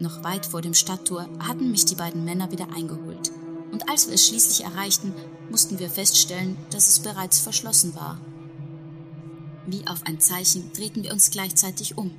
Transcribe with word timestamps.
Noch 0.00 0.24
weit 0.24 0.46
vor 0.46 0.62
dem 0.62 0.72
Stadttor 0.72 1.28
hatten 1.40 1.70
mich 1.70 1.84
die 1.84 1.94
beiden 1.94 2.24
Männer 2.24 2.50
wieder 2.50 2.72
eingeholt. 2.74 3.30
Und 3.70 3.88
als 3.90 4.08
wir 4.08 4.14
es 4.14 4.26
schließlich 4.26 4.64
erreichten, 4.64 5.12
mussten 5.50 5.78
wir 5.78 5.90
feststellen, 5.90 6.56
dass 6.70 6.88
es 6.88 7.00
bereits 7.00 7.38
verschlossen 7.38 7.94
war. 7.94 8.18
Wie 9.66 9.86
auf 9.86 10.06
ein 10.06 10.18
Zeichen 10.18 10.72
drehten 10.72 11.02
wir 11.02 11.12
uns 11.12 11.30
gleichzeitig 11.30 11.98
um. 11.98 12.12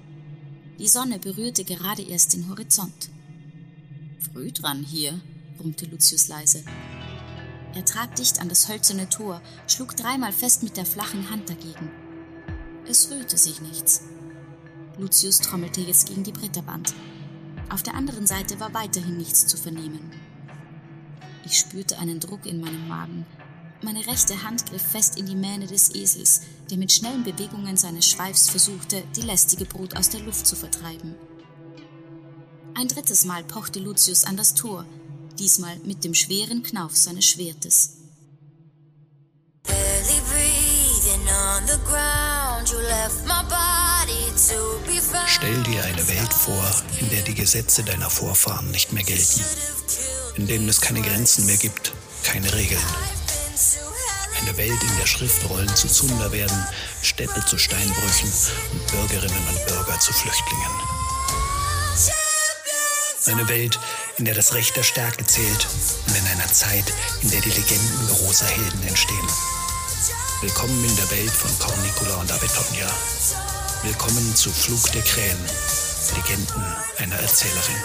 Die 0.77 0.87
Sonne 0.87 1.17
berührte 1.17 1.63
gerade 1.65 2.03
erst 2.03 2.33
den 2.33 2.47
Horizont. 2.49 3.09
Früh 4.31 4.51
dran 4.51 4.83
hier, 4.83 5.19
brummte 5.57 5.87
Lucius 5.87 6.27
leise. 6.27 6.63
Er 7.73 7.83
trat 7.83 8.19
dicht 8.19 8.39
an 8.39 8.49
das 8.49 8.69
hölzerne 8.69 9.09
Tor, 9.09 9.41
schlug 9.67 9.97
dreimal 9.97 10.31
fest 10.31 10.61
mit 10.61 10.77
der 10.77 10.85
flachen 10.85 11.31
Hand 11.31 11.49
dagegen. 11.49 11.89
Es 12.87 13.09
rührte 13.09 13.37
sich 13.37 13.59
nichts. 13.59 14.03
Lucius 14.97 15.39
trommelte 15.39 15.81
jetzt 15.81 16.07
gegen 16.07 16.23
die 16.23 16.31
Bretterwand. 16.31 16.93
Auf 17.71 17.83
der 17.83 17.95
anderen 17.95 18.27
Seite 18.27 18.59
war 18.59 18.73
weiterhin 18.73 19.15
nichts 19.15 19.47
zu 19.47 19.55
vernehmen. 19.55 20.11
Ich 21.45 21.57
spürte 21.57 21.97
einen 21.99 22.19
Druck 22.19 22.45
in 22.45 22.59
meinem 22.59 22.85
Magen. 22.89 23.25
Meine 23.81 24.05
rechte 24.05 24.43
Hand 24.43 24.65
griff 24.65 24.81
fest 24.81 25.17
in 25.17 25.25
die 25.25 25.37
Mähne 25.37 25.67
des 25.67 25.95
Esels, 25.95 26.41
der 26.69 26.77
mit 26.77 26.91
schnellen 26.91 27.23
Bewegungen 27.23 27.77
seines 27.77 28.09
Schweifs 28.09 28.49
versuchte, 28.49 29.01
die 29.15 29.21
lästige 29.21 29.63
Brut 29.63 29.95
aus 29.95 30.09
der 30.09 30.19
Luft 30.19 30.45
zu 30.45 30.57
vertreiben. 30.57 31.15
Ein 32.73 32.89
drittes 32.89 33.23
Mal 33.23 33.45
pochte 33.45 33.79
Lucius 33.79 34.25
an 34.25 34.35
das 34.35 34.53
Tor, 34.53 34.85
diesmal 35.39 35.77
mit 35.85 36.03
dem 36.03 36.13
schweren 36.13 36.63
Knauf 36.63 36.97
seines 36.97 37.25
Schwertes. 37.25 37.99
Stell 39.65 39.81
der 47.21 47.35
die 47.35 47.41
Gesetze 47.41 47.83
deiner 47.83 48.09
Vorfahren 48.09 48.71
nicht 48.71 48.93
mehr 48.93 49.03
gelten, 49.03 49.45
in 50.37 50.47
denen 50.47 50.67
es 50.67 50.81
keine 50.81 51.01
Grenzen 51.01 51.45
mehr 51.45 51.57
gibt, 51.57 51.93
keine 52.23 52.51
Regeln. 52.51 52.81
Eine 54.41 54.57
Welt, 54.57 54.81
in 54.81 54.97
der 54.97 55.05
Schriftrollen 55.05 55.75
zu 55.75 55.87
Zunder 55.87 56.31
werden, 56.31 56.65
Städte 57.03 57.45
zu 57.45 57.59
Steinbrüchen 57.59 58.31
und 58.71 58.87
Bürgerinnen 58.87 59.47
und 59.49 59.67
Bürger 59.67 59.99
zu 59.99 60.11
Flüchtlingen. 60.13 60.71
Eine 63.27 63.47
Welt, 63.49 63.79
in 64.17 64.25
der 64.25 64.33
das 64.33 64.55
Recht 64.55 64.75
der 64.75 64.83
Stärke 64.83 65.23
zählt 65.27 65.67
und 66.07 66.15
in 66.15 66.25
einer 66.25 66.51
Zeit, 66.51 66.91
in 67.21 67.29
der 67.29 67.41
die 67.41 67.51
Legenden 67.51 68.07
großer 68.07 68.47
Helden 68.47 68.87
entstehen. 68.87 69.27
Willkommen 70.41 70.83
in 70.83 70.95
der 70.95 71.11
Welt 71.11 71.31
von 71.31 71.51
Cornicula 71.59 72.15
und 72.15 72.31
Abetonia. 72.31 72.91
Willkommen 73.83 74.35
zu 74.35 74.49
Flug 74.49 74.91
der 74.93 75.03
Krähen, 75.03 75.37
Legenden 76.15 76.63
einer 76.97 77.15
Erzählerin. 77.15 77.75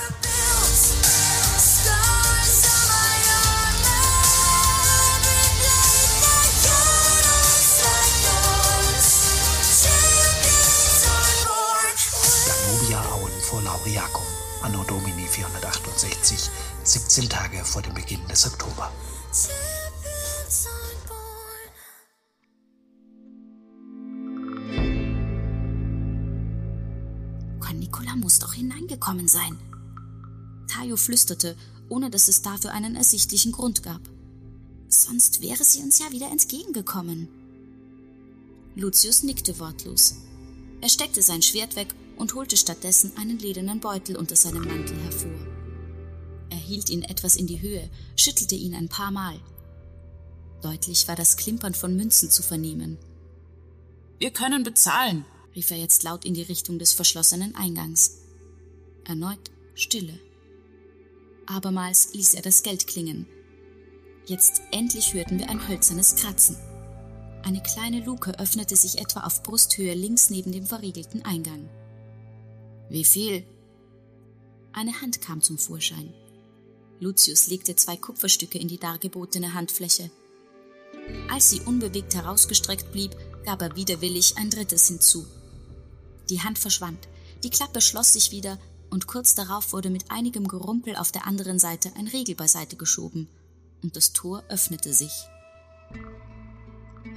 Danubia-Auen 12.47 13.31
vor 13.43 13.63
Lauriacum, 13.63 14.23
Anno 14.63 14.83
Domini 14.85 15.27
468, 15.27 16.51
17 16.83 17.29
Tage 17.29 17.65
vor 17.65 17.83
dem 17.83 17.95
Beginn 17.95 18.27
des 18.29 18.47
Oktober. 18.47 18.91
Nicola 27.79 28.17
muss 28.17 28.39
doch 28.39 28.55
hineingekommen 28.55 29.29
sein. 29.29 29.59
Tayo 30.67 30.97
flüsterte, 30.97 31.57
ohne 31.89 32.11
dass 32.11 32.29
es 32.29 32.43
dafür 32.43 32.73
einen 32.73 32.97
ersichtlichen 32.97 33.53
Grund 33.53 33.83
gab. 33.83 34.01
Sonst 34.89 35.41
wäre 35.41 35.65
sie 35.65 35.83
uns 35.83 35.99
ja 35.99 36.11
wieder 36.11 36.31
entgegengekommen. 36.31 37.29
Lucius 38.75 39.23
nickte 39.23 39.59
wortlos. 39.59 40.17
Er 40.81 40.89
steckte 40.89 41.23
sein 41.23 41.43
Schwert 41.43 41.77
weg 41.77 41.95
und 42.17 42.35
holte 42.35 42.57
stattdessen 42.57 43.17
einen 43.17 43.39
ledernen 43.39 43.81
Beutel 43.81 44.17
unter 44.17 44.37
seinem 44.37 44.65
Mantel 44.65 44.97
hervor. 45.03 45.31
Er 46.51 46.59
hielt 46.59 46.91
ihn 46.91 47.03
etwas 47.03 47.37
in 47.37 47.47
die 47.47 47.61
Höhe, 47.61 47.89
schüttelte 48.17 48.55
ihn 48.55 48.75
ein 48.75 48.89
paar 48.89 49.11
Mal. 49.11 49.41
Deutlich 50.63 51.09
war 51.09 51.17
das 51.17 51.37
Klimpern 51.37 51.75
von 51.75 51.97
Münzen 51.97 52.31
zu 52.31 52.43
vernehmen. 52.43 52.99
Wir 54.19 54.31
können 54.31 54.63
bezahlen, 54.63 55.25
rief 55.57 55.71
er 55.71 55.79
jetzt 55.79 56.03
laut 56.03 56.25
in 56.25 56.35
die 56.35 56.43
Richtung 56.43 56.79
des 56.79 56.93
verschlossenen 56.93 57.55
Eingangs. 57.55 58.19
Erneut 59.05 59.51
Stille. 59.75 60.21
Abermals 61.47 62.13
ließ 62.13 62.35
er 62.35 62.43
das 62.43 62.63
Geld 62.63 62.87
klingen. 62.87 63.27
Jetzt 64.27 64.61
endlich 64.71 65.15
hörten 65.15 65.39
wir 65.39 65.49
ein 65.49 65.67
hölzernes 65.67 66.17
Kratzen. 66.17 66.57
Eine 67.43 67.63
kleine 67.63 68.05
Luke 68.05 68.39
öffnete 68.39 68.77
sich 68.77 68.99
etwa 68.99 69.21
auf 69.21 69.43
Brusthöhe 69.43 69.95
links 69.95 70.31
neben 70.31 70.53
dem 70.53 70.67
verriegelten 70.67 71.25
Eingang. 71.25 71.69
Wie 72.91 73.05
viel? 73.05 73.47
Eine 74.73 75.01
Hand 75.01 75.23
kam 75.23 75.41
zum 75.41 75.57
Vorschein. 75.57 76.13
Lucius 77.01 77.47
legte 77.47 77.77
zwei 77.77 77.97
Kupferstücke 77.97 78.59
in 78.59 78.69
die 78.69 78.79
dargebotene 78.79 79.55
Handfläche. 79.55 80.11
Als 81.31 81.51
sie 81.51 81.61
unbewegt 81.61 82.15
herausgestreckt 82.15 82.91
blieb, 82.93 83.17
gab 83.45 83.63
er 83.63 83.77
widerwillig 83.77 84.37
ein 84.37 84.51
drittes 84.51 84.89
hinzu. 84.89 85.27
Die 86.29 86.43
Hand 86.43 86.59
verschwand, 86.59 86.99
die 87.45 87.51
Klappe 87.51 87.81
schloss 87.81 88.13
sich 88.13 88.33
wieder 88.33 88.59
und 88.91 89.07
kurz 89.07 89.35
darauf 89.35 89.73
wurde 89.73 89.91
mit 89.91 90.11
einigem 90.11 90.49
Gerumpel 90.49 90.97
auf 90.97 91.13
der 91.13 91.27
anderen 91.27 91.59
Seite 91.59 91.93
ein 91.97 92.09
Riegel 92.09 92.35
beiseite 92.35 92.77
geschoben 92.77 93.29
und 93.83 93.95
das 93.95 94.13
Tor 94.13 94.43
öffnete 94.49 94.93
sich. 94.93 95.13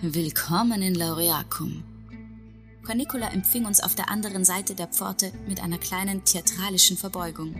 Willkommen 0.01 0.83
in 0.83 0.93
Laureacum. 0.93 1.83
Cornicola 2.85 3.29
empfing 3.31 3.65
uns 3.65 3.81
auf 3.81 3.95
der 3.95 4.09
anderen 4.09 4.45
Seite 4.45 4.75
der 4.75 4.87
Pforte 4.87 5.31
mit 5.47 5.59
einer 5.59 5.79
kleinen 5.79 6.23
theatralischen 6.23 6.97
Verbeugung. 6.97 7.55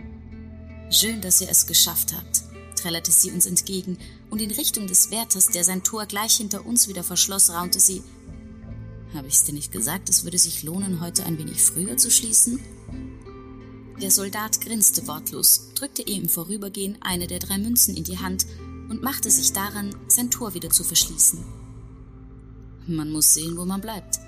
Schön, 0.90 1.20
dass 1.20 1.40
ihr 1.40 1.48
es 1.48 1.66
geschafft 1.66 2.14
habt, 2.14 2.42
trällerte 2.76 3.10
sie 3.10 3.30
uns 3.30 3.46
entgegen, 3.46 3.98
und 4.30 4.40
in 4.40 4.50
Richtung 4.52 4.86
des 4.86 5.10
Wärters, 5.10 5.48
der 5.48 5.64
sein 5.64 5.82
Tor 5.82 6.06
gleich 6.06 6.36
hinter 6.36 6.64
uns 6.64 6.88
wieder 6.88 7.02
verschloss, 7.02 7.50
raunte 7.50 7.80
sie 7.80 8.02
Habe 9.14 9.28
ich's 9.28 9.44
dir 9.44 9.52
nicht 9.52 9.72
gesagt, 9.72 10.08
es 10.08 10.24
würde 10.24 10.38
sich 10.38 10.62
lohnen, 10.62 11.00
heute 11.00 11.24
ein 11.24 11.38
wenig 11.38 11.62
früher 11.62 11.96
zu 11.96 12.10
schließen? 12.10 12.60
Der 14.00 14.10
Soldat 14.10 14.60
grinste 14.60 15.06
wortlos, 15.08 15.72
drückte 15.74 16.02
ihr 16.02 16.16
im 16.16 16.28
Vorübergehen 16.28 16.96
eine 17.02 17.26
der 17.26 17.38
drei 17.38 17.58
Münzen 17.58 17.96
in 17.96 18.04
die 18.04 18.18
Hand 18.18 18.46
und 18.88 19.02
machte 19.02 19.30
sich 19.30 19.52
daran, 19.52 19.94
sein 20.08 20.30
Tor 20.30 20.54
wieder 20.54 20.70
zu 20.70 20.84
verschließen. 20.84 21.44
Man 22.86 23.10
muss 23.12 23.34
sehen, 23.34 23.56
wo 23.56 23.64
man 23.64 23.80
bleibt. 23.80 24.18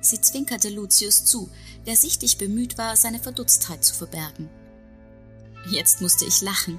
Sie 0.00 0.20
zwinkerte 0.20 0.70
Lucius 0.70 1.24
zu, 1.24 1.50
der 1.86 1.96
sichtlich 1.96 2.38
bemüht 2.38 2.78
war, 2.78 2.96
seine 2.96 3.18
Verdutztheit 3.18 3.84
zu 3.84 3.94
verbergen. 3.94 4.48
Jetzt 5.70 6.00
musste 6.00 6.24
ich 6.24 6.42
lachen. 6.42 6.78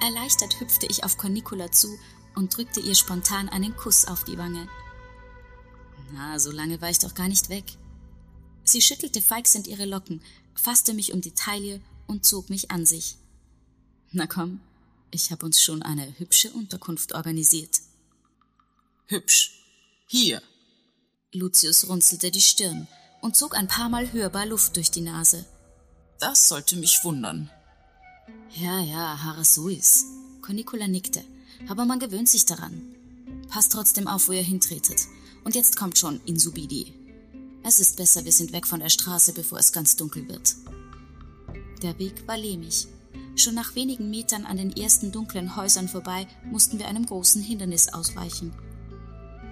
Erleichtert 0.00 0.60
hüpfte 0.60 0.86
ich 0.86 1.04
auf 1.04 1.16
Cornicula 1.16 1.70
zu 1.70 1.88
und 2.34 2.56
drückte 2.56 2.80
ihr 2.80 2.94
spontan 2.94 3.48
einen 3.48 3.76
Kuss 3.76 4.04
auf 4.04 4.24
die 4.24 4.36
Wange. 4.36 4.68
Na, 6.12 6.38
so 6.38 6.50
lange 6.50 6.80
war 6.80 6.90
ich 6.90 6.98
doch 6.98 7.14
gar 7.14 7.28
nicht 7.28 7.48
weg. 7.48 7.64
Sie 8.64 8.82
schüttelte 8.82 9.20
feixend 9.20 9.66
ihre 9.66 9.84
Locken, 9.84 10.20
fasste 10.54 10.94
mich 10.94 11.12
um 11.12 11.20
die 11.20 11.34
Taille 11.34 11.80
und 12.06 12.24
zog 12.24 12.50
mich 12.50 12.70
an 12.70 12.86
sich. 12.86 13.16
Na 14.12 14.26
komm, 14.26 14.60
ich 15.10 15.30
habe 15.30 15.44
uns 15.46 15.62
schon 15.62 15.82
eine 15.82 16.18
hübsche 16.18 16.52
Unterkunft 16.52 17.14
organisiert. 17.14 17.80
Hübsch. 19.06 19.62
Hier. 20.06 20.42
Lucius 21.32 21.88
runzelte 21.88 22.30
die 22.30 22.40
Stirn 22.40 22.88
und 23.20 23.36
zog 23.36 23.56
ein 23.56 23.68
paar 23.68 23.88
Mal 23.88 24.12
hörbar 24.12 24.46
Luft 24.46 24.76
durch 24.76 24.90
die 24.90 25.02
Nase. 25.02 25.44
Das 26.18 26.48
sollte 26.48 26.76
mich 26.76 27.04
wundern. 27.04 27.50
Ja, 28.50 28.80
ja, 28.80 29.22
Harasuis. 29.22 30.04
Cornicula 30.42 30.88
nickte, 30.88 31.22
aber 31.68 31.84
man 31.84 32.00
gewöhnt 32.00 32.28
sich 32.28 32.46
daran. 32.46 32.94
Passt 33.48 33.72
trotzdem 33.72 34.08
auf, 34.08 34.28
wo 34.28 34.32
ihr 34.32 34.42
hintretet. 34.42 35.06
Und 35.44 35.54
jetzt 35.54 35.76
kommt 35.76 35.98
schon 35.98 36.20
Insubidi. 36.26 36.94
Es 37.62 37.80
ist 37.80 37.96
besser, 37.96 38.24
wir 38.24 38.32
sind 38.32 38.52
weg 38.52 38.66
von 38.66 38.80
der 38.80 38.88
Straße, 38.88 39.32
bevor 39.32 39.58
es 39.58 39.72
ganz 39.72 39.96
dunkel 39.96 40.28
wird. 40.28 40.54
Der 41.82 41.98
Weg 41.98 42.26
war 42.26 42.36
lehmig. 42.36 42.88
Schon 43.36 43.54
nach 43.54 43.74
wenigen 43.74 44.10
Metern 44.10 44.46
an 44.46 44.56
den 44.56 44.76
ersten 44.76 45.12
dunklen 45.12 45.54
Häusern 45.54 45.88
vorbei 45.88 46.26
mussten 46.50 46.78
wir 46.78 46.88
einem 46.88 47.06
großen 47.06 47.40
Hindernis 47.42 47.88
ausweichen. 47.88 48.52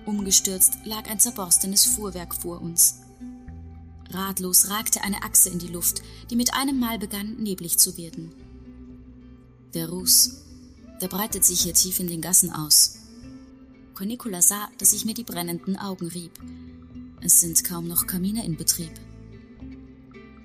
Umgestürzt 0.06 0.74
lag 0.84 1.08
ein 1.08 1.20
zerborstenes 1.20 1.84
Fuhrwerk 1.84 2.34
vor 2.34 2.60
uns. 2.60 3.00
Ratlos 4.10 4.70
ragte 4.70 5.02
eine 5.02 5.22
Achse 5.22 5.50
in 5.50 5.58
die 5.58 5.68
Luft, 5.68 6.02
die 6.30 6.36
mit 6.36 6.54
einem 6.54 6.78
Mal 6.78 6.98
begann, 6.98 7.36
neblig 7.36 7.78
zu 7.78 7.96
werden. 7.96 8.32
Der 9.74 9.88
Ruß, 9.88 10.42
der 11.00 11.08
breitet 11.08 11.44
sich 11.44 11.60
hier 11.60 11.74
tief 11.74 12.00
in 12.00 12.06
den 12.06 12.20
Gassen 12.20 12.50
aus. 12.50 12.98
Cornicula 13.96 14.42
sah, 14.42 14.68
dass 14.76 14.92
ich 14.92 15.06
mir 15.06 15.14
die 15.14 15.24
brennenden 15.24 15.78
Augen 15.78 16.08
rieb. 16.08 16.32
Es 17.22 17.40
sind 17.40 17.64
kaum 17.64 17.88
noch 17.88 18.06
Kamine 18.06 18.44
in 18.44 18.56
Betrieb. 18.56 18.92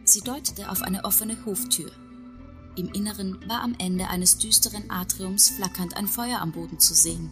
Sie 0.05 0.21
deutete 0.21 0.71
auf 0.71 0.81
eine 0.81 1.03
offene 1.03 1.45
Hoftür. 1.45 1.91
Im 2.77 2.87
Inneren 2.93 3.37
war 3.49 3.61
am 3.61 3.75
Ende 3.77 4.07
eines 4.07 4.37
düsteren 4.37 4.89
Atriums 4.89 5.49
flackernd 5.49 5.97
ein 5.97 6.07
Feuer 6.07 6.39
am 6.39 6.53
Boden 6.53 6.79
zu 6.79 6.93
sehen. 6.93 7.29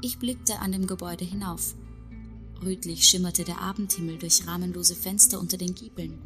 Ich 0.00 0.18
blickte 0.18 0.58
an 0.60 0.72
dem 0.72 0.86
Gebäude 0.86 1.26
hinauf. 1.26 1.74
Rötlich 2.62 3.06
schimmerte 3.06 3.44
der 3.44 3.60
Abendhimmel 3.60 4.16
durch 4.16 4.46
rahmenlose 4.46 4.94
Fenster 4.94 5.40
unter 5.40 5.58
den 5.58 5.74
Giebeln. 5.74 6.18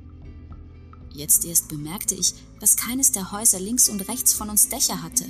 Jetzt 1.11 1.45
erst 1.45 1.69
bemerkte 1.69 2.15
ich, 2.15 2.35
dass 2.61 2.77
keines 2.77 3.11
der 3.11 3.33
Häuser 3.33 3.59
links 3.59 3.89
und 3.89 4.09
rechts 4.09 4.33
von 4.33 4.49
uns 4.49 4.69
Dächer 4.69 5.03
hatte. 5.03 5.25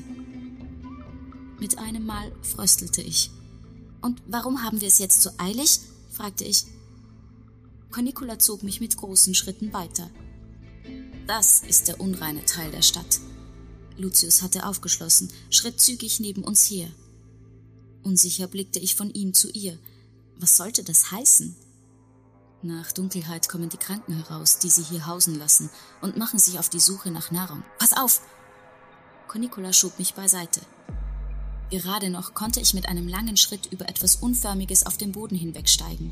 Mit 1.59 1.79
einem 1.79 2.07
Mal 2.07 2.33
fröstelte 2.43 3.03
ich. 3.03 3.31
Und 4.01 4.23
warum 4.27 4.63
haben 4.63 4.81
wir 4.81 4.89
es 4.89 4.99
jetzt 4.99 5.23
so 5.23 5.31
eilig? 5.39 5.81
fragte 6.13 6.45
ich. 6.45 6.65
Cornicula 7.91 8.39
zog 8.39 8.63
mich 8.63 8.81
mit 8.81 8.97
großen 8.97 9.35
Schritten 9.35 9.73
weiter. 9.73 10.11
Das 11.27 11.61
ist 11.61 11.89
der 11.89 12.01
unreine 12.01 12.45
Teil 12.45 12.71
der 12.71 12.83
Stadt. 12.83 13.21
Lucius 13.97 14.43
hatte 14.43 14.67
aufgeschlossen, 14.67 15.31
schritt 15.51 15.81
zügig 15.81 16.21
neben 16.21 16.45
uns 16.45 16.71
her. 16.71 16.89
Unsicher 18.05 18.47
blickte 18.47 18.79
ich 18.79 18.95
von 18.95 19.11
ihm 19.11 19.35
zu 19.35 19.51
ihr. 19.51 19.79
Was 20.37 20.57
sollte 20.57 20.85
das 20.85 21.11
heißen? 21.11 21.57
Nach 22.63 22.93
Dunkelheit 22.93 23.49
kommen 23.49 23.69
die 23.69 23.77
Kranken 23.77 24.15
heraus, 24.15 24.59
die 24.59 24.71
sie 24.71 24.83
hier 24.83 25.07
hausen 25.07 25.39
lassen, 25.39 25.71
und 26.01 26.17
machen 26.17 26.39
sich 26.39 26.59
auf 26.59 26.69
die 26.69 26.81
Suche 26.81 27.11
nach 27.11 27.31
Nahrung. 27.31 27.65
Pass 27.79 27.93
auf! 27.93 28.23
Cornicola 29.27 29.73
schob 29.73 29.99
mich 29.99 30.15
beiseite. 30.15 30.61
Gerade 31.70 32.09
noch 32.09 32.32
konnte 32.32 32.61
ich 32.61 32.73
mit 32.73 32.88
einem 32.88 33.09
langen 33.09 33.37
Schritt 33.37 33.67
über 33.67 33.88
etwas 33.88 34.17
Unförmiges 34.17 34.87
auf 34.87 34.97
dem 34.97 35.12
Boden 35.12 35.37
hinwegsteigen. 35.37 36.11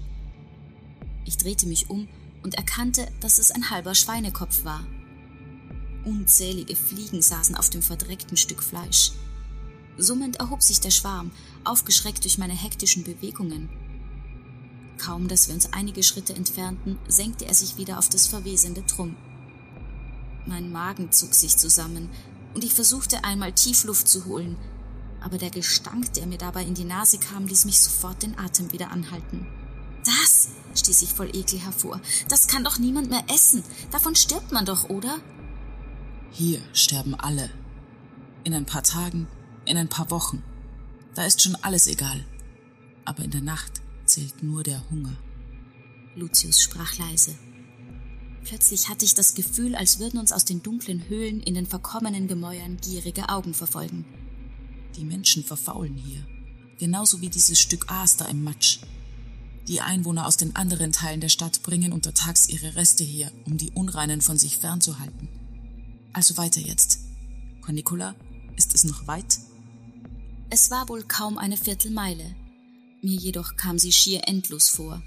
Ich 1.25 1.39
drehte 1.39 1.67
mich 1.67 1.89
um 1.89 2.09
und 2.43 2.55
erkannte, 2.55 3.09
dass 3.21 3.39
es 3.39 3.51
ein 3.51 3.71
halber 3.71 3.95
Schweinekopf 3.95 4.65
war. 4.65 4.87
Unzählige 6.05 6.77
Fliegen 6.77 7.23
saßen 7.23 7.57
auf 7.57 7.71
dem 7.71 7.83
verdreckten 7.83 8.37
Stück 8.37 8.63
Fleisch. 8.63 9.13
Summend 9.97 10.37
erhob 10.37 10.63
sich 10.63 10.81
der 10.81 10.91
Schwarm, 10.91 11.31
aufgeschreckt 11.65 12.23
durch 12.25 12.37
meine 12.37 12.53
hektischen 12.53 13.03
Bewegungen. 13.03 13.71
Kaum, 14.99 15.27
dass 15.27 15.49
wir 15.49 15.55
uns 15.55 15.73
einige 15.73 16.03
Schritte 16.03 16.35
entfernten, 16.35 16.99
senkte 17.09 17.47
er 17.47 17.55
sich 17.55 17.79
wieder 17.79 17.99
auf 17.99 18.09
das 18.09 18.27
verwesende 18.27 18.85
Trumm. 18.87 19.17
Mein 20.47 20.71
Magen 20.71 21.11
zog 21.13 21.35
sich 21.35 21.57
zusammen, 21.57 22.11
und 22.55 22.63
ich 22.63 22.73
versuchte 22.73 23.25
einmal 23.25 23.53
tief 23.53 23.85
Luft 23.85 24.09
zu 24.09 24.27
holen, 24.27 24.57
aber 25.27 25.39
der 25.39 25.51
Gestank, 25.51 26.13
der 26.13 26.25
mir 26.25 26.39
dabei 26.39 26.63
in 26.63 26.75
die 26.75 26.85
Nase 26.85 27.19
kam, 27.19 27.49
ließ 27.49 27.65
mich 27.65 27.81
sofort 27.81 28.23
den 28.23 28.39
Atem 28.39 28.71
wieder 28.71 28.93
anhalten. 28.93 29.45
Das, 30.05 30.51
stieß 30.77 31.03
ich 31.03 31.13
voll 31.13 31.35
Ekel 31.35 31.59
hervor, 31.59 32.01
das 32.29 32.47
kann 32.47 32.63
doch 32.63 32.79
niemand 32.79 33.11
mehr 33.11 33.25
essen. 33.29 33.65
Davon 33.91 34.15
stirbt 34.15 34.53
man 34.53 34.65
doch, 34.65 34.89
oder? 34.89 35.19
Hier 36.31 36.61
sterben 36.73 37.17
alle. 37.17 37.51
In 38.45 38.55
ein 38.55 38.67
paar 38.67 38.85
Tagen, 38.85 39.27
in 39.65 39.77
ein 39.77 39.89
paar 39.89 40.13
Wochen. 40.13 40.45
Da 41.17 41.25
ist 41.25 41.43
schon 41.43 41.57
alles 41.57 41.89
egal. 41.89 42.25
Aber 43.05 43.25
in 43.25 43.33
der 43.33 43.41
Nacht 43.41 43.83
zählt 44.05 44.45
nur 44.45 44.63
der 44.63 44.89
Hunger. 44.91 45.17
Lucius 46.15 46.63
sprach 46.63 46.99
leise. 46.99 47.37
Plötzlich 48.45 48.89
hatte 48.89 49.05
ich 49.05 49.15
das 49.15 49.35
Gefühl, 49.35 49.75
als 49.75 49.99
würden 49.99 50.21
uns 50.21 50.31
aus 50.31 50.45
den 50.45 50.63
dunklen 50.63 51.09
Höhlen 51.09 51.41
in 51.41 51.55
den 51.55 51.67
verkommenen 51.67 52.29
Gemäuern 52.29 52.77
gierige 52.77 53.29
Augen 53.29 53.55
verfolgen. 53.55 54.05
Die 54.97 55.05
Menschen 55.05 55.45
verfaulen 55.45 55.95
hier, 55.95 56.27
genauso 56.79 57.21
wie 57.21 57.29
dieses 57.29 57.61
Stück 57.61 57.91
Aas 57.91 58.17
da 58.17 58.25
im 58.27 58.43
Matsch. 58.43 58.79
Die 59.69 59.81
Einwohner 59.81 60.27
aus 60.27 60.37
den 60.37 60.57
anderen 60.57 60.93
Teilen 60.93 61.21
der 61.21 61.29
Stadt 61.29 61.63
bringen 61.63 61.93
untertags 61.93 62.49
ihre 62.49 62.77
Reste 62.77 63.05
hier, 63.05 63.31
um 63.45 63.59
die 63.59 63.73
Unreinen 63.73 64.23
von 64.23 64.39
sich 64.39 64.59
fernzuhalten. 64.59 65.29
Also 66.13 66.37
weiter 66.37 66.61
jetzt. 66.61 67.01
Cornicola, 67.63 68.15
ist 68.57 68.75
es 68.75 68.85
noch 68.85 69.07
weit? 69.07 69.39
Es 70.49 70.71
war 70.71 70.89
wohl 70.89 71.03
kaum 71.03 71.37
eine 71.37 71.57
Viertelmeile. 71.57 72.35
Mir 73.03 73.19
jedoch 73.19 73.57
kam 73.57 73.79
sie 73.79 73.93
schier 73.93 74.27
endlos 74.27 74.69
vor. 74.69 75.03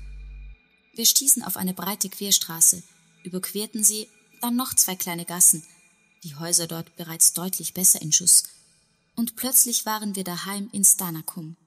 Wir 0.93 1.05
stießen 1.05 1.41
auf 1.43 1.57
eine 1.57 1.73
breite 1.73 2.09
Querstraße, 2.09 2.83
überquerten 3.23 3.83
sie, 3.83 4.07
dann 4.41 4.55
noch 4.55 4.73
zwei 4.73 4.95
kleine 4.95 5.25
Gassen, 5.25 5.63
die 6.23 6.35
Häuser 6.35 6.67
dort 6.67 6.95
bereits 6.97 7.33
deutlich 7.33 7.73
besser 7.73 8.01
in 8.01 8.11
Schuss, 8.11 8.43
und 9.19 9.35
plötzlich 9.35 9.85
waren 9.85 10.15
wir 10.15 10.23
daheim 10.23 10.69
in 10.71 10.85
Stanakum. 10.85 11.57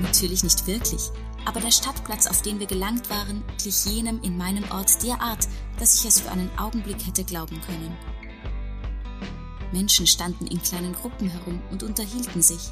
Natürlich 0.00 0.44
nicht 0.44 0.64
wirklich, 0.68 1.10
aber 1.44 1.60
der 1.60 1.72
Stadtplatz, 1.72 2.28
auf 2.28 2.40
den 2.40 2.60
wir 2.60 2.68
gelangt 2.68 3.10
waren, 3.10 3.42
glich 3.60 3.84
jenem 3.84 4.22
in 4.22 4.38
meinem 4.38 4.62
Ort 4.70 5.02
derart, 5.02 5.48
dass 5.80 5.96
ich 5.96 6.06
es 6.06 6.20
für 6.20 6.30
einen 6.30 6.56
Augenblick 6.56 7.04
hätte 7.04 7.24
glauben 7.24 7.60
können. 7.62 7.96
Menschen 9.72 10.06
standen 10.06 10.46
in 10.46 10.62
kleinen 10.62 10.92
Gruppen 10.92 11.28
herum 11.28 11.60
und 11.72 11.82
unterhielten 11.82 12.40
sich. 12.40 12.70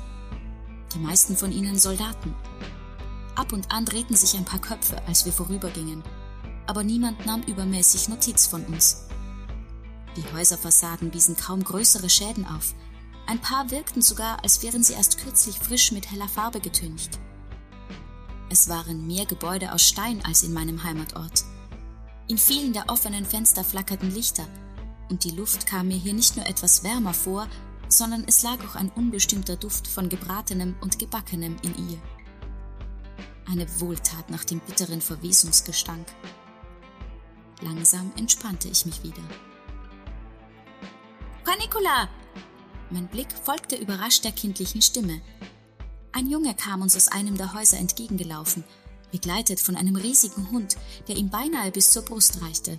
Die 0.95 1.01
meisten 1.01 1.37
von 1.37 1.51
ihnen 1.51 1.77
Soldaten. 1.77 2.33
Ab 3.35 3.53
und 3.53 3.73
an 3.73 3.85
drehten 3.87 4.15
sich 4.15 4.39
ein 4.39 4.45
paar 4.45 4.61
Köpfe, 4.61 5.03
als 5.09 5.25
wir 5.25 5.33
vorübergingen, 5.33 6.05
aber 6.69 6.85
niemand 6.85 7.27
nahm 7.27 7.43
übermäßig 7.43 8.09
Notiz 8.09 8.47
von 8.47 8.65
uns. 8.67 9.07
Die 10.17 10.25
Häuserfassaden 10.33 11.13
wiesen 11.13 11.37
kaum 11.37 11.63
größere 11.63 12.09
Schäden 12.09 12.47
auf. 12.47 12.75
Ein 13.27 13.41
paar 13.41 13.71
wirkten 13.71 14.03
sogar, 14.03 14.43
als 14.43 14.63
wären 14.63 14.83
sie 14.83 14.95
erst 14.95 15.19
kürzlich 15.19 15.59
frisch 15.59 15.93
mit 15.93 16.11
heller 16.11 16.29
Farbe 16.29 16.61
getüncht. 16.61 17.19
Es 18.49 18.69
waren 18.69 19.07
mehr 19.07 19.27
Gebäude 19.27 19.73
aus 19.73 19.87
Stein 19.87 20.25
als 20.25 20.43
in 20.43 20.53
meinem 20.53 20.83
Heimatort. 20.85 21.45
In 22.29 22.39
vielen 22.39 22.73
der 22.73 22.89
offenen 22.89 23.27
Fenster 23.27 23.65
flackerten 23.65 24.15
Lichter, 24.15 24.47
und 25.09 25.25
die 25.25 25.31
Luft 25.31 25.67
kam 25.67 25.89
mir 25.89 25.97
hier 25.97 26.15
nicht 26.15 26.37
nur 26.37 26.47
etwas 26.47 26.83
wärmer 26.83 27.15
vor, 27.15 27.49
sondern 27.89 28.25
es 28.27 28.43
lag 28.43 28.59
auch 28.67 28.75
ein 28.75 28.91
unbestimmter 28.91 29.57
Duft 29.57 29.87
von 29.87 30.09
gebratenem 30.09 30.75
und 30.81 30.99
gebackenem 30.99 31.57
in 31.63 31.91
ihr. 31.91 31.99
Eine 33.49 33.67
Wohltat 33.81 34.31
nach 34.31 34.45
dem 34.45 34.61
bitteren 34.61 35.01
Verwesungsgestank. 35.01 36.07
Langsam 37.61 38.13
entspannte 38.17 38.69
ich 38.69 38.87
mich 38.87 39.03
wieder. 39.05 39.23
Panikula! 41.57 42.09
Mein 42.91 43.09
Blick 43.09 43.29
folgte 43.33 43.77
überrascht 43.77 44.25
der 44.25 44.33
kindlichen 44.33 44.83
Stimme, 44.83 45.23
ein 46.13 46.31
Junge 46.31 46.55
kam 46.55 46.83
uns 46.83 46.97
aus 46.97 47.09
einem 47.09 47.37
der 47.37 47.55
Häuser 47.55 47.79
entgegengelaufen, 47.79 48.65
begleitet 49.11 49.61
von 49.61 49.77
einem 49.77 49.97
riesigen 49.97 50.51
Hund, 50.51 50.77
der 51.09 51.17
ihm 51.17 51.31
beinahe 51.31 51.71
bis 51.71 51.91
zur 51.91 52.03
Brust 52.03 52.43
reichte. 52.43 52.79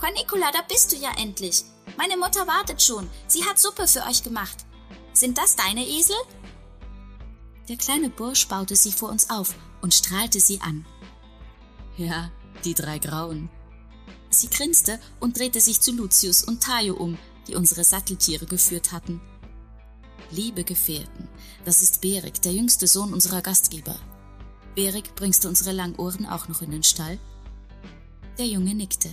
Cornicula, 0.00 0.50
da 0.52 0.60
bist 0.68 0.92
du 0.92 0.96
ja 0.96 1.10
endlich. 1.18 1.64
Meine 1.96 2.16
Mutter 2.16 2.46
wartet 2.46 2.82
schon. 2.82 3.08
Sie 3.26 3.44
hat 3.44 3.58
Suppe 3.58 3.86
für 3.86 4.04
euch 4.06 4.22
gemacht. 4.22 4.64
Sind 5.12 5.38
das 5.38 5.56
deine 5.56 5.86
Esel? 5.86 6.16
Der 7.68 7.76
kleine 7.76 8.10
Bursch 8.10 8.48
baute 8.48 8.76
sie 8.76 8.92
vor 8.92 9.10
uns 9.10 9.30
auf 9.30 9.54
und 9.80 9.94
strahlte 9.94 10.40
sie 10.40 10.60
an. 10.60 10.86
Ja, 11.96 12.30
die 12.64 12.74
drei 12.74 12.98
Grauen. 12.98 13.50
Sie 14.32 14.48
grinste 14.48 14.98
und 15.20 15.38
drehte 15.38 15.60
sich 15.60 15.80
zu 15.80 15.92
Lucius 15.92 16.42
und 16.42 16.62
Tayo 16.62 16.94
um, 16.94 17.18
die 17.46 17.54
unsere 17.54 17.84
Satteltiere 17.84 18.46
geführt 18.46 18.90
hatten. 18.90 19.20
Liebe 20.30 20.64
Gefährten, 20.64 21.28
das 21.66 21.82
ist 21.82 22.00
Berik, 22.00 22.40
der 22.40 22.52
jüngste 22.52 22.86
Sohn 22.86 23.12
unserer 23.12 23.42
Gastgeber. 23.42 23.98
Berik, 24.74 25.14
bringst 25.16 25.44
du 25.44 25.48
unsere 25.48 25.72
Langohren 25.72 26.24
auch 26.24 26.48
noch 26.48 26.62
in 26.62 26.70
den 26.70 26.82
Stall? 26.82 27.18
Der 28.38 28.46
Junge 28.46 28.74
nickte. 28.74 29.10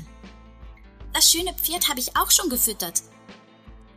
Das 1.11 1.29
schöne 1.29 1.53
Pferd 1.53 1.89
habe 1.89 1.99
ich 1.99 2.15
auch 2.15 2.31
schon 2.31 2.49
gefüttert. 2.49 3.01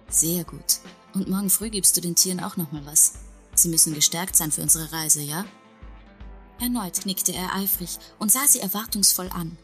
Sehr 0.09 0.43
gut. 0.43 0.81
Und 1.15 1.29
morgen 1.29 1.51
früh 1.51 1.71
gibst 1.71 1.97
du 1.97 2.01
den 2.01 2.17
Tieren 2.17 2.41
auch 2.41 2.57
noch 2.57 2.73
mal 2.73 2.85
was. 2.85 3.15
Sie 3.55 3.69
müssen 3.69 3.95
gestärkt 3.95 4.35
sein 4.35 4.51
für 4.51 4.63
unsere 4.63 4.91
Reise, 4.93 5.21
ja? 5.21 5.45
Erneut 6.59 7.07
nickte 7.07 7.33
er 7.33 7.55
eifrig 7.55 7.99
und 8.19 8.33
sah 8.33 8.49
sie 8.49 8.59
erwartungsvoll 8.59 9.29
an. 9.31 9.57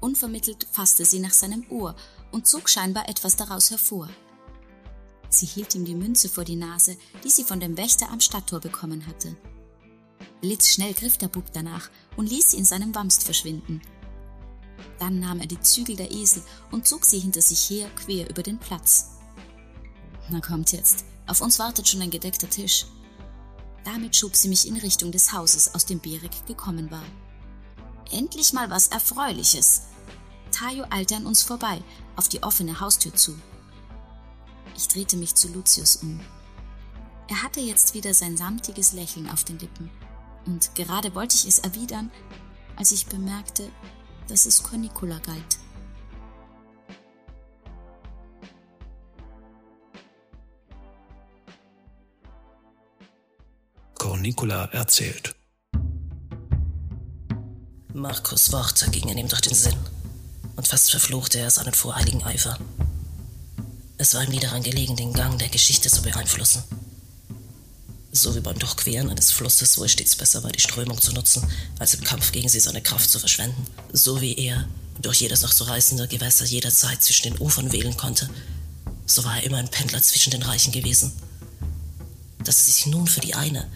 Unvermittelt 0.00 0.66
fasste 0.72 1.04
sie 1.04 1.18
nach 1.18 1.32
seinem 1.32 1.66
Ohr 1.70 1.94
und 2.32 2.46
zog 2.46 2.68
scheinbar 2.68 3.08
etwas 3.08 3.36
daraus 3.36 3.70
hervor. 3.70 4.08
Sie 5.28 5.46
hielt 5.46 5.74
ihm 5.74 5.84
die 5.84 5.94
Münze 5.94 6.28
vor 6.28 6.44
die 6.44 6.56
Nase, 6.56 6.96
die 7.22 7.30
sie 7.30 7.44
von 7.44 7.60
dem 7.60 7.76
Wächter 7.76 8.10
am 8.10 8.20
Stadttor 8.20 8.60
bekommen 8.60 9.06
hatte. 9.06 9.36
Blitzschnell 10.40 10.94
griff 10.94 11.18
der 11.18 11.28
Bub 11.28 11.52
danach 11.52 11.90
und 12.16 12.28
ließ 12.28 12.50
sie 12.50 12.56
in 12.56 12.64
seinem 12.64 12.94
Wamst 12.94 13.24
verschwinden. 13.24 13.80
Dann 14.98 15.20
nahm 15.20 15.40
er 15.40 15.46
die 15.46 15.60
Zügel 15.60 15.96
der 15.96 16.10
Esel 16.10 16.42
und 16.70 16.86
zog 16.86 17.04
sie 17.04 17.18
hinter 17.18 17.42
sich 17.42 17.68
her 17.70 17.88
quer 17.96 18.28
über 18.28 18.42
den 18.42 18.58
Platz. 18.58 19.10
Na 20.30 20.40
kommt 20.40 20.72
jetzt, 20.72 21.04
auf 21.26 21.40
uns 21.40 21.58
wartet 21.58 21.88
schon 21.88 22.02
ein 22.02 22.10
gedeckter 22.10 22.48
Tisch. 22.48 22.86
Damit 23.84 24.16
schob 24.16 24.34
sie 24.34 24.48
mich 24.48 24.66
in 24.66 24.76
Richtung 24.76 25.12
des 25.12 25.32
Hauses, 25.32 25.74
aus 25.74 25.86
dem 25.86 26.00
Berik 26.00 26.46
gekommen 26.46 26.90
war. 26.90 27.04
Endlich 28.10 28.52
mal 28.52 28.70
was 28.70 28.88
Erfreuliches. 28.88 29.82
Caio 30.60 30.84
eilte 30.90 31.16
an 31.16 31.24
uns 31.24 31.42
vorbei, 31.42 31.82
auf 32.16 32.28
die 32.28 32.42
offene 32.42 32.80
Haustür 32.80 33.14
zu. 33.14 33.34
Ich 34.76 34.88
drehte 34.88 35.16
mich 35.16 35.34
zu 35.34 35.48
Lucius 35.48 35.96
um. 35.96 36.20
Er 37.28 37.42
hatte 37.42 37.60
jetzt 37.60 37.94
wieder 37.94 38.12
sein 38.12 38.36
samtiges 38.36 38.92
Lächeln 38.92 39.30
auf 39.30 39.42
den 39.42 39.58
Lippen, 39.58 39.90
und 40.44 40.74
gerade 40.74 41.14
wollte 41.14 41.34
ich 41.34 41.46
es 41.46 41.60
erwidern, 41.60 42.10
als 42.76 42.92
ich 42.92 43.06
bemerkte, 43.06 43.70
dass 44.28 44.44
es 44.44 44.62
Cornicula 44.62 45.18
galt. 45.20 45.58
Cornicula 53.94 54.66
erzählt. 54.66 55.34
Markus 57.94 58.52
Worte 58.52 58.90
gingen 58.90 59.16
ihm 59.16 59.28
durch 59.28 59.40
den 59.40 59.54
Sinn 59.54 59.99
und 60.60 60.68
fast 60.68 60.90
verfluchte 60.90 61.38
er 61.38 61.50
seinen 61.50 61.72
voreiligen 61.72 62.22
Eifer. 62.22 62.58
Es 63.96 64.12
war 64.12 64.24
ihm 64.24 64.28
nie 64.28 64.40
daran 64.40 64.62
gelegen, 64.62 64.94
den 64.94 65.14
Gang 65.14 65.38
der 65.38 65.48
Geschichte 65.48 65.88
zu 65.88 66.02
beeinflussen. 66.02 66.62
So 68.12 68.34
wie 68.34 68.40
beim 68.40 68.58
Durchqueren 68.58 69.08
eines 69.08 69.32
Flusses, 69.32 69.78
wo 69.78 69.84
es 69.84 69.92
stets 69.92 70.16
besser 70.16 70.44
war, 70.44 70.52
die 70.52 70.60
Strömung 70.60 71.00
zu 71.00 71.14
nutzen, 71.14 71.50
als 71.78 71.94
im 71.94 72.04
Kampf 72.04 72.30
gegen 72.32 72.50
sie 72.50 72.60
seine 72.60 72.82
Kraft 72.82 73.08
zu 73.08 73.18
verschwenden. 73.18 73.66
So 73.94 74.20
wie 74.20 74.34
er 74.34 74.68
durch 75.00 75.22
jedes 75.22 75.40
noch 75.40 75.52
so 75.52 75.64
reißende 75.64 76.06
Gewässer 76.08 76.44
jederzeit 76.44 77.02
zwischen 77.02 77.32
den 77.32 77.38
Ufern 77.38 77.72
wählen 77.72 77.96
konnte, 77.96 78.28
so 79.06 79.24
war 79.24 79.36
er 79.36 79.44
immer 79.44 79.56
ein 79.56 79.70
Pendler 79.70 80.02
zwischen 80.02 80.30
den 80.30 80.42
Reichen 80.42 80.72
gewesen. 80.72 81.10
Dass 82.44 82.58
er 82.58 82.64
sich 82.64 82.84
nun 82.84 83.06
für 83.06 83.20
die 83.20 83.34
eine 83.34 83.66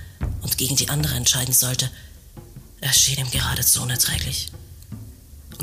und 0.43 0.59
gegen 0.59 0.77
die 0.77 0.91
andere 0.91 1.15
entscheiden 1.15 1.55
sollte, 1.55 1.91
erschien 2.83 3.21
ihm 3.21 3.31
geradezu 3.31 3.81
unerträglich. 3.81 4.51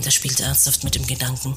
Und 0.01 0.05
er 0.07 0.11
spielte 0.11 0.41
ernsthaft 0.41 0.83
mit 0.83 0.95
dem 0.95 1.05
Gedanken, 1.05 1.53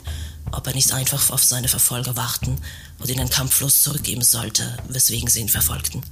ob 0.53 0.67
er 0.67 0.75
nicht 0.75 0.93
einfach 0.93 1.31
auf 1.31 1.43
seine 1.43 1.69
Verfolger 1.69 2.15
warten 2.15 2.61
und 2.99 3.09
ihnen 3.09 3.31
kampflos 3.31 3.81
zurückgeben 3.83 4.23
sollte, 4.23 4.77
weswegen 4.89 5.31
sie 5.31 5.41
ihn 5.41 5.49
verfolgten 5.49 6.03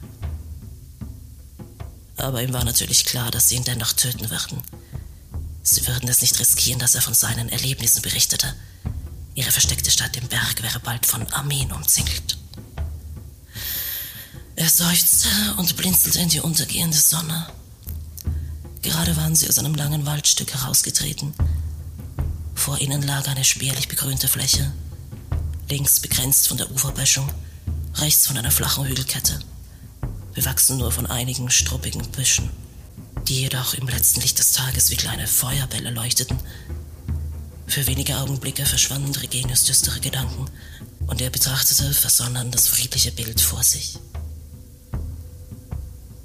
aber 2.23 2.43
ihm 2.43 2.53
war 2.53 2.65
natürlich 2.65 3.05
klar, 3.05 3.31
dass 3.31 3.49
sie 3.49 3.57
ihn 3.57 3.65
dennoch 3.65 3.93
töten 3.93 4.31
würden. 4.31 4.62
Sie 5.62 5.87
würden 5.87 6.09
es 6.09 6.23
nicht 6.23 6.39
riskieren, 6.39 6.79
dass 6.79 6.95
er 6.95 7.03
von 7.03 7.15
seinen 7.15 7.49
Erlebnissen 7.49 8.03
berichtete. 8.03 8.55
Ihre 9.35 9.51
versteckte 9.51 9.91
Stadt 9.91 10.17
im 10.17 10.29
Berg 10.29 10.62
wäre 10.62 10.81
bald 10.81 11.07
von 11.07 11.27
Armeen 11.33 11.73
umzingelt. 11.73 12.39
Er 14.55 14.69
seufzte 14.69 15.29
und 15.57 15.77
blinzelte 15.77 16.21
in 16.21 16.29
die 16.29 16.41
untergehende 16.41 16.97
Sonne. 16.97 17.47
Gerade 18.83 19.17
waren 19.17 19.35
sie 19.35 19.49
aus 19.49 19.59
einem 19.59 19.75
langen 19.75 20.07
Waldstück 20.07 20.53
herausgetreten. 20.53 21.35
Vor 22.62 22.81
ihnen 22.81 23.02
lag 23.02 23.26
eine 23.26 23.42
spärlich 23.42 23.88
begrünte 23.88 24.28
Fläche, 24.28 24.73
links 25.69 25.99
begrenzt 25.99 26.47
von 26.47 26.59
der 26.59 26.71
Uferböschung, 26.71 27.28
rechts 27.97 28.28
von 28.28 28.38
einer 28.38 28.52
flachen 28.52 28.87
Hügelkette 28.87 29.40
bewachsen 30.33 30.76
nur 30.76 30.92
von 30.92 31.07
einigen 31.07 31.50
struppigen 31.50 32.09
Büschen, 32.12 32.50
die 33.26 33.40
jedoch 33.40 33.75
im 33.75 33.88
letzten 33.88 34.21
Licht 34.21 34.38
des 34.38 34.52
Tages 34.52 34.92
wie 34.92 34.97
kleine 34.97 35.26
Feuerbälle 35.26 35.90
leuchteten. 35.90 36.38
Für 37.66 37.88
wenige 37.88 38.16
Augenblicke 38.19 38.64
verschwanden 38.64 39.16
Regenius 39.16 39.64
düstere 39.64 39.99
Gedanken 39.99 40.49
und 41.09 41.21
er 41.21 41.31
betrachtete 41.31 41.92
versonnen 41.92 42.52
das 42.52 42.69
friedliche 42.69 43.11
Bild 43.11 43.40
vor 43.40 43.64
sich. 43.64 43.99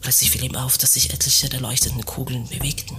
Plötzlich 0.01 0.29
fiel 0.29 0.44
ihm 0.44 0.56
auf, 0.56 0.77
dass 0.77 0.94
sich 0.94 1.12
etliche 1.12 1.50
der 1.50 1.62
leuchtenden 1.62 2.06
Kugeln 2.06 2.48
bewegten. 2.48 2.96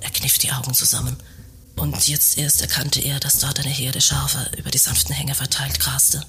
Er 0.00 0.10
kniff 0.10 0.38
die 0.38 0.50
Augen 0.50 0.74
zusammen 0.74 1.16
und 1.76 2.08
jetzt 2.08 2.38
erst 2.38 2.60
erkannte 2.60 3.00
er, 3.00 3.20
dass 3.20 3.38
dort 3.38 3.60
eine 3.60 3.68
Herde 3.68 4.00
Schafe 4.00 4.50
über 4.56 4.70
die 4.70 4.78
sanften 4.78 5.14
Hänge 5.14 5.34
verteilt 5.34 5.80
graste. 5.80 6.24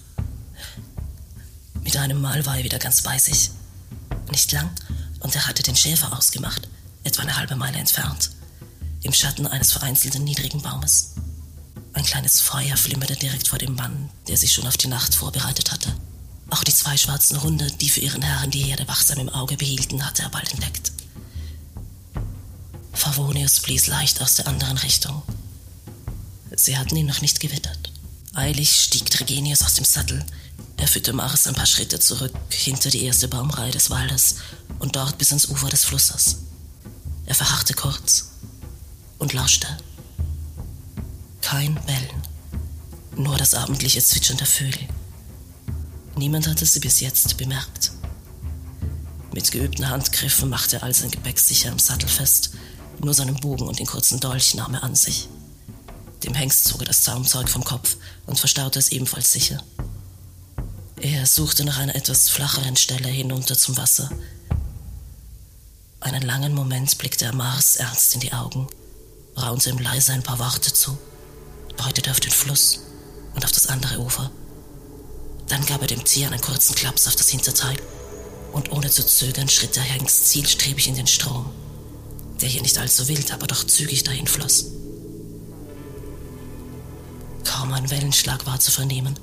Mit 1.84 1.98
einem 1.98 2.22
Mal 2.22 2.46
war 2.46 2.58
er 2.58 2.64
wieder 2.64 2.80
ganz 2.80 3.02
bei 3.02 3.18
sich. 3.18 3.52
Nicht 4.32 4.52
lang, 4.52 4.70
und 5.20 5.36
er 5.36 5.48
hatte 5.48 5.64
den 5.64 5.76
Schäfer 5.76 6.18
ausgemacht, 6.18 6.68
etwa 7.04 7.24
eine 7.24 7.36
halbe 7.36 7.56
Meile 7.56 7.78
entfernt, 7.78 8.32
im 9.04 9.14
Schatten 9.14 9.48
eines 9.48 9.72
vereinzelten 9.72 10.24
niedrigen 10.24 10.62
Baumes. 10.62 11.14
Ein 11.94 12.06
kleines 12.06 12.42
Feuer 12.42 12.78
flimmerte 12.78 13.16
direkt 13.16 13.48
vor 13.48 13.60
dem 13.60 13.76
Mann, 13.76 14.10
der 14.28 14.38
sich 14.38 14.54
schon 14.54 14.66
auf 14.66 14.78
die 14.78 14.88
Nacht 14.88 15.14
vorbereitet 15.14 15.72
hatte. 15.72 15.94
Auch 16.50 16.64
die 16.64 16.74
zwei 16.74 16.98
schwarzen 16.98 17.42
Hunde, 17.44 17.68
die 17.82 17.90
für 17.90 18.00
ihren 18.00 18.22
Herrn 18.22 18.52
die 18.52 18.64
Herde 18.64 18.88
wachsam 18.88 19.20
im 19.20 19.30
Auge 19.30 19.58
behielten, 19.58 20.06
hatte 20.06 20.24
er 20.24 20.30
bald 20.30 20.52
entdeckt. 20.54 20.93
Favonius 22.94 23.60
blies 23.60 23.88
leicht 23.88 24.22
aus 24.22 24.36
der 24.36 24.48
anderen 24.48 24.78
Richtung. 24.78 25.22
Sie 26.56 26.78
hatten 26.78 26.96
ihn 26.96 27.08
noch 27.08 27.22
nicht 27.22 27.40
gewittert. 27.40 27.92
Eilig 28.34 28.72
stieg 28.72 29.10
Tregenius 29.10 29.64
aus 29.64 29.74
dem 29.76 29.86
Sattel, 29.86 30.26
er 30.78 30.88
führte 30.88 31.14
Mars 31.14 31.48
ein 31.48 31.56
paar 31.56 31.66
Schritte 31.66 32.00
zurück, 32.00 32.34
hinter 32.50 32.90
die 32.90 33.04
erste 33.04 33.30
Baumreihe 33.30 33.72
des 33.72 33.90
Waldes 33.90 34.36
und 34.80 34.96
dort 34.96 35.18
bis 35.18 35.30
ans 35.30 35.48
Ufer 35.48 35.70
des 35.70 35.86
Flusses. 35.86 36.40
Er 37.26 37.36
verharrte 37.36 37.74
kurz 37.74 38.32
und 39.18 39.32
lauschte. 39.34 39.68
Kein 41.42 41.76
Bellen, 41.86 42.24
nur 43.16 43.38
das 43.38 43.54
abendliche 43.54 44.04
Zwitschern 44.04 44.38
der 44.38 44.48
Vögel. 44.48 44.88
Niemand 46.18 46.48
hatte 46.48 46.66
sie 46.66 46.82
bis 46.82 47.00
jetzt 47.00 47.38
bemerkt. 47.38 47.92
Mit 49.34 49.52
geübten 49.52 49.88
Handgriffen 49.90 50.50
machte 50.50 50.78
er 50.78 50.84
all 50.84 50.94
sein 50.94 51.12
Gepäck 51.12 51.40
sicher 51.40 51.72
am 51.72 51.80
Sattel 51.80 52.10
fest, 52.10 52.52
nur 53.00 53.14
seinen 53.14 53.36
Bogen 53.36 53.68
und 53.68 53.80
den 53.80 53.86
kurzen 53.86 54.20
Dolch 54.20 54.54
nahm 54.56 54.74
er 54.74 54.84
an 54.84 54.96
sich. 54.96 55.28
Dem 56.24 56.36
Hengst 56.36 56.66
zog 56.66 56.82
er 56.82 56.88
das 56.88 57.02
Zaumzeug 57.02 57.50
vom 57.50 57.64
Kopf 57.64 57.98
und 58.26 58.40
verstaute 58.40 58.80
es 58.80 58.92
ebenfalls 58.92 59.32
sicher. 59.32 59.62
Er 61.02 61.26
suchte 61.26 61.66
nach 61.66 61.80
einer 61.80 61.96
etwas 61.96 62.30
flacheren 62.30 62.78
Stelle 62.78 63.10
hinunter 63.10 63.58
zum 63.58 63.76
Wasser. 63.76 64.10
Einen 66.00 66.22
langen 66.22 66.54
Moment 66.54 66.98
blickte 66.98 67.26
er 67.26 67.36
Mars 67.36 67.76
ernst 67.76 68.14
in 68.14 68.22
die 68.22 68.32
Augen, 68.32 68.68
raunte 69.36 69.70
ihm 69.70 69.80
leise 69.80 70.14
ein 70.14 70.24
paar 70.24 70.40
Worte 70.40 70.72
zu, 70.72 70.98
deutete 71.76 72.12
auf 72.12 72.20
den 72.22 72.32
Fluss 72.32 72.80
und 73.36 73.44
auf 73.44 73.52
das 73.52 73.68
andere 73.68 74.00
Ufer. 74.00 74.32
Dann 75.48 75.66
gab 75.66 75.82
er 75.82 75.88
dem 75.88 76.06
Tier 76.06 76.28
einen 76.28 76.42
kurzen 76.42 76.76
Klaps 76.76 77.08
auf 77.08 77.16
das 77.16 77.30
Hinterteil 77.30 77.76
und 78.54 78.72
ohne 78.72 78.90
zu 78.90 79.06
zögern 79.06 79.50
schritt 79.50 79.76
der 79.76 79.84
Hengst 79.84 80.28
zielstrebig 80.28 80.88
in 80.88 80.96
den 80.96 81.08
Strom, 81.08 81.52
der 82.44 82.50
hier 82.50 82.62
nicht 82.62 82.78
allzu 82.78 83.08
wild, 83.08 83.32
aber 83.32 83.48
doch 83.48 83.64
zügig 83.64 84.04
dahin 84.04 84.28
floss. 84.28 84.66
Kaum 87.46 87.72
ein 87.72 87.90
Wellenschlag 87.90 88.46
war 88.46 88.60
zu 88.60 88.70
vernehmen, 88.70 89.18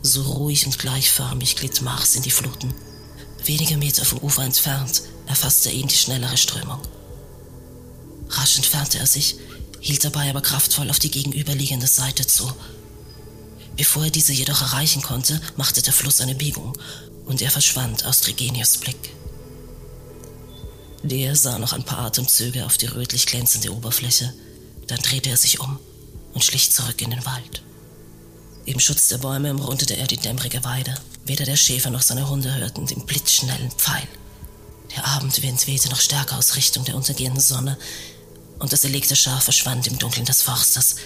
so 0.00 0.22
ruhig 0.22 0.64
und 0.64 0.78
gleichförmig 0.78 1.56
glitt 1.56 1.82
Mars 1.82 2.16
in 2.16 2.22
die 2.22 2.30
Fluten. 2.30 2.72
Wenige 3.44 3.76
Meter 3.76 4.06
vom 4.06 4.20
Ufer 4.20 4.44
entfernt 4.44 5.02
erfasste 5.26 5.70
ihn 5.70 5.86
die 5.86 5.96
schnellere 5.96 6.38
Strömung. 6.38 6.80
Rasch 8.30 8.56
entfernte 8.56 8.98
er 8.98 9.06
sich, 9.06 9.36
hielt 9.80 10.02
dabei 10.02 10.30
aber 10.30 10.40
kraftvoll 10.40 10.88
auf 10.88 10.98
die 10.98 11.10
gegenüberliegende 11.10 11.86
Seite 11.86 12.26
zu. 12.26 12.50
Bevor 13.76 14.04
er 14.04 14.10
diese 14.10 14.32
jedoch 14.32 14.62
erreichen 14.62 15.02
konnte, 15.02 15.42
machte 15.56 15.82
der 15.82 15.92
Fluss 15.92 16.22
eine 16.22 16.34
Biegung 16.34 16.72
und 17.26 17.42
er 17.42 17.50
verschwand 17.50 18.06
aus 18.06 18.22
Trigenius 18.22 18.78
Blick. 18.78 19.12
Der 21.02 21.34
sah 21.34 21.58
noch 21.58 21.72
ein 21.72 21.84
paar 21.84 21.98
Atemzüge 21.98 22.64
auf 22.64 22.78
die 22.78 22.86
rötlich 22.86 23.26
glänzende 23.26 23.72
Oberfläche, 23.72 24.32
dann 24.86 25.00
drehte 25.00 25.30
er 25.30 25.36
sich 25.36 25.58
um 25.58 25.78
und 26.32 26.44
schlich 26.44 26.70
zurück 26.70 27.00
in 27.02 27.10
den 27.10 27.26
Wald. 27.26 27.62
Im 28.64 28.78
Schutz 28.78 29.08
der 29.08 29.18
Bäume 29.18 29.50
umrundete 29.50 29.96
er 29.96 30.06
die 30.06 30.16
dämmerige 30.16 30.62
Weide. 30.64 30.94
Weder 31.24 31.44
der 31.44 31.56
Schäfer 31.56 31.90
noch 31.90 32.02
seine 32.02 32.28
Hunde 32.28 32.54
hörten 32.54 32.86
den 32.86 33.04
blitzschnellen 33.04 33.72
Pfeil. 33.72 34.06
Der 34.94 35.06
Abendwind 35.06 35.66
wehte 35.66 35.88
noch 35.88 36.00
stärker 36.00 36.38
aus 36.38 36.54
Richtung 36.54 36.84
der 36.84 36.96
untergehenden 36.96 37.40
Sonne, 37.40 37.78
und 38.60 38.72
das 38.72 38.84
erlegte 38.84 39.16
Schaf 39.16 39.44
verschwand 39.44 39.88
im 39.88 39.98
Dunkeln 39.98 40.24
des 40.24 40.42
Forstes, 40.42 40.96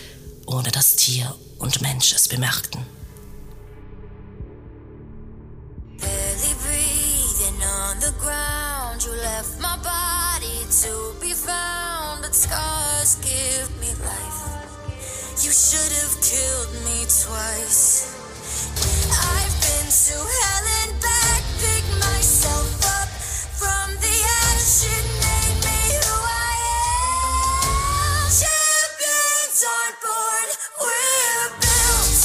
ohne 0.47 0.71
dass 0.71 0.97
Tier 0.97 1.35
und 1.59 1.81
Mensch 1.81 2.13
es 2.13 2.29
bemerkten. 2.29 2.85
You 13.97 15.53
should 15.53 15.93
have 16.03 16.21
killed 16.21 16.73
me 16.85 17.07
twice. 17.09 18.13
I've 19.09 19.57
been 19.65 19.89
to 19.89 20.17
hell 20.21 20.67
and 20.85 21.01
back, 21.01 21.43
pick 21.61 21.85
myself 21.97 22.69
up 23.01 23.09
from 23.57 23.97
the 24.01 24.17
ashes, 24.45 25.07
made 25.23 25.59
me 25.65 25.81
who 25.97 26.13
I 26.13 26.55
am. 26.85 28.29
Champions 28.37 29.65
on 29.65 29.93
board, 30.05 30.49
we're 30.83 31.51
built. 31.61 32.21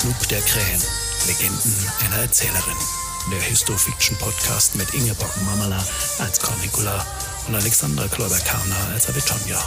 Flug 0.00 0.28
der 0.28 0.42
Krähen, 0.42 0.82
Legenden 1.26 1.90
einer 2.06 2.22
Erzählerin. 2.22 2.78
Der 3.30 3.40
Histofiction-Podcast 3.40 4.74
mit 4.74 4.92
Ingeborg 4.94 5.30
Mamala 5.42 5.84
als 6.18 6.40
Cornicula 6.40 7.06
und 7.46 7.54
Alexandra 7.54 8.08
Kloiber-Karner 8.08 8.88
als 8.92 9.08
Avitonja. 9.08 9.62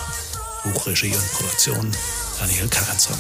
Buchregie 0.64 1.16
und 1.16 1.32
Produktion 1.34 1.92
Daniel 2.40 2.68
Karenson. 2.68 3.18